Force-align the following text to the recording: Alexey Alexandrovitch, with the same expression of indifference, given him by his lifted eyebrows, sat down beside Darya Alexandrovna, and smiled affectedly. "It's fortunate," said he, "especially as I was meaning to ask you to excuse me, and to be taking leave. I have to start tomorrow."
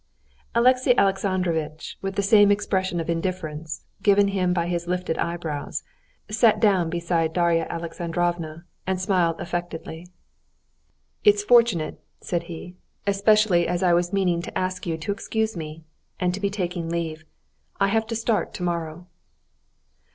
Alexey 0.55 0.97
Alexandrovitch, 0.97 1.95
with 2.01 2.15
the 2.15 2.23
same 2.23 2.49
expression 2.51 2.99
of 2.99 3.07
indifference, 3.07 3.83
given 4.01 4.29
him 4.29 4.51
by 4.51 4.65
his 4.65 4.87
lifted 4.87 5.15
eyebrows, 5.19 5.83
sat 6.27 6.59
down 6.59 6.89
beside 6.89 7.33
Darya 7.33 7.67
Alexandrovna, 7.69 8.65
and 8.87 8.99
smiled 8.99 9.39
affectedly. 9.39 10.07
"It's 11.23 11.43
fortunate," 11.43 12.01
said 12.19 12.45
he, 12.49 12.73
"especially 13.05 13.67
as 13.67 13.83
I 13.83 13.93
was 13.93 14.11
meaning 14.11 14.41
to 14.41 14.57
ask 14.57 14.87
you 14.87 14.97
to 14.97 15.11
excuse 15.11 15.55
me, 15.55 15.83
and 16.19 16.33
to 16.33 16.39
be 16.39 16.49
taking 16.49 16.89
leave. 16.89 17.23
I 17.79 17.89
have 17.89 18.07
to 18.07 18.15
start 18.15 18.55
tomorrow." 18.55 19.05